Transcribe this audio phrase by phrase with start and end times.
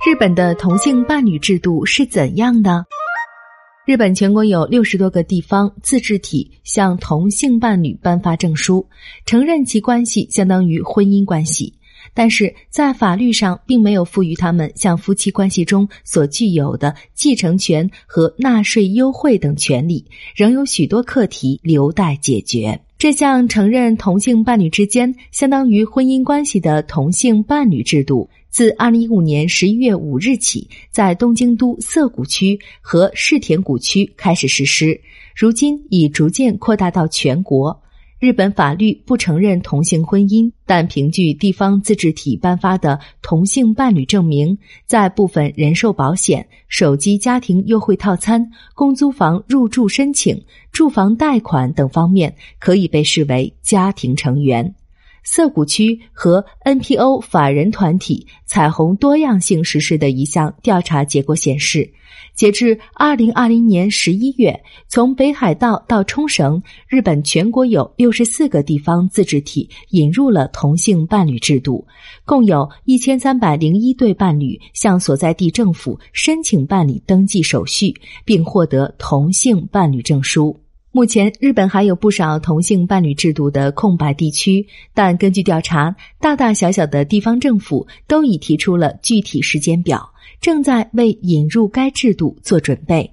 [0.00, 2.84] 日本的同性伴侣制度是怎样的？
[3.86, 8.84] 日本全国有六十多个地方自治体向同性伴侣颁发证书，
[9.26, 11.72] 承认其关系相当于婚姻关系，
[12.14, 20.04] 但是在法律上并没有赋予他们像夫妻关系中所具有的继承权和纳税优惠等权利，
[20.34, 22.80] 仍有许多课题留待解决。
[22.98, 28.28] 这项承认同性伴侣之间相当于婚姻关系的同性伴侣制度。
[28.52, 35.00] 自二零一五年十一月五日起，在东京都涩谷区和世田谷区开始实施，
[35.34, 37.82] 如今已逐渐扩大到全国。
[38.18, 54.74] 日本法律不承认同性婚姻，但凭据地方自治体颁发的同性伴侣证明，在部分人寿保险、手机家庭优惠套餐、公租房入住申请、住房贷款等方面，可以被视为家庭成员。
[55.22, 61.90] 涩谷区和 NPO 法人团体彩虹多样性实施的一项调查结果显示，
[62.34, 71.86] 截至二零二零年十一月，从北海道到冲绳，日本全国有六十四个地方自治体引入了同性伴侣制度，
[72.24, 77.94] 共有一千三百零一对伴侣向所在地政府申请办理登记手续，
[78.24, 80.61] 并获得同性伴侣证书。
[80.94, 93.10] 目前，日本还有不少同性伴侣制度的空白地区，但根据调查，大大小小的地方政府都已提出了具体时间表，正在为引入该制度做准备。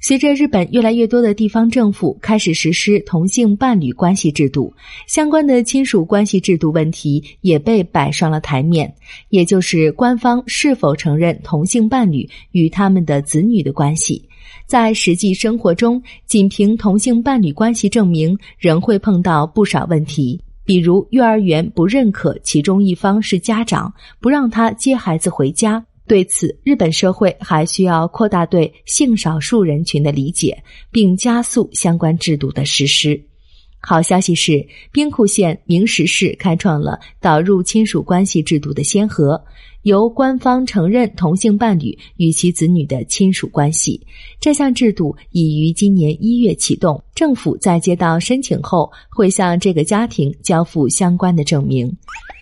[0.00, 4.72] 随着日本越来越多的地方政府开始实施同性伴侣关系制度，
[5.06, 8.94] 相关的亲属关系制度问题也被摆上了台面，
[9.28, 14.27] 也就是官方是否承认同性伴侣与他们的子女的关系。
[14.66, 25.84] 在实际生活中，仅凭同性伴侣关系证明，仍会碰到不少问题，比如幼儿园不认可其中一方是家长，不让他接孩子回家。
[26.06, 30.56] 对此，日本社会还需要扩大对性少数人群的理解，
[30.90, 33.22] 并加速相关制度的实施。
[33.80, 39.42] 好消息是，兵库县明石市开创了导入亲属关系制度的先河。
[39.88, 43.98] 由官方承认同性伴侣与其子女的亲属关系，
[44.38, 47.02] 这项制度已于今年一月启动。
[47.14, 51.90] 政府在接到申请后，会向这个家庭交付相关的证明。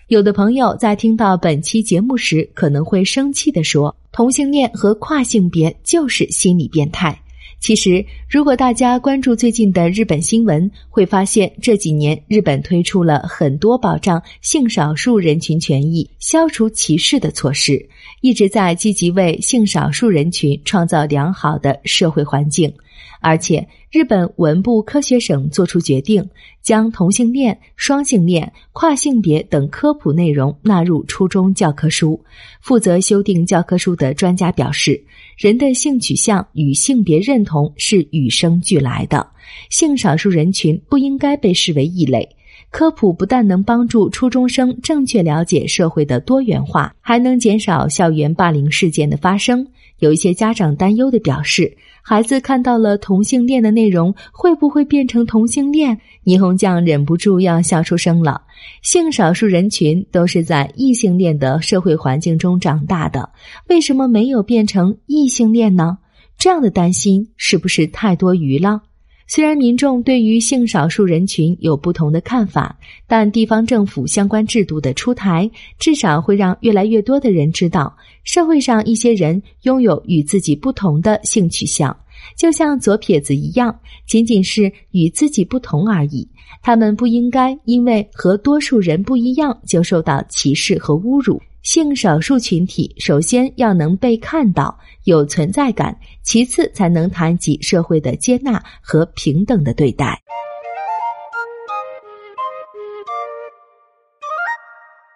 [0.09, 7.17] 有的朋友在听到本期节目时，可能会生气地说：“同性恋和跨性别就是心理变态。”
[7.59, 17.89] 其实，如果大家关注最近的日本新闻，会发现这几年日本推出了很多保障性少数人群权益、消除歧视的措施，
[18.21, 22.71] 一直在积极为性少数人群创造良好的社会环境。
[23.19, 26.27] 而且，日本文部科学省作出决定，
[26.61, 32.23] 将同性恋、双性恋、跨性别等科普内容纳入初中教科书。
[32.61, 35.03] 负责修订教科书的专家表示，
[35.37, 39.27] 人的性取向与性别认同是与生俱来的，
[39.69, 42.27] 性少数人群不应该被视为异类。
[42.69, 49.65] 科普不但能帮助初中生正确了解社会的多元化，还能减少校园霸凌事件的发生。
[49.99, 55.99] 有一些家长担忧的表示，孩子看到了同性恋的内容，会不会变成同性恋？
[56.23, 58.41] 霓虹酱忍不住要笑出声了。
[58.81, 63.29] 性少数人群都是在异性恋的社会环境中长大的，
[63.67, 65.97] 为什么没有变成异性恋呢？
[66.37, 68.81] 这样的担心是不是太多余了？
[69.29, 77.93] 虽然民众对于性少数人群有不同的看法，但地方政府相关制度的出台，至少会让越来越多的人知道，
[78.23, 81.95] 社会上一些人拥有与自己不同的性取向，
[82.37, 83.77] 就像左撇子一样，
[84.07, 86.25] 仅仅是与自己不同而已。
[86.61, 91.41] 他们不应该因为和多数人不一样就受到歧视和侮辱。
[91.67, 100.17] 性少数群体首先要能被看到、有存在感，其次才能谈及社会的接纳和平等的对待。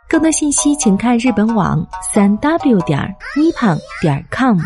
[0.10, 3.00] 更多信息请看日本网三 w 点
[3.38, 4.60] nippon 点 com。